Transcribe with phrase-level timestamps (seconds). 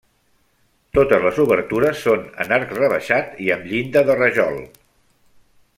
[0.97, 4.59] Totes les obertures són en arc rebaixat i amb llinda de rajol.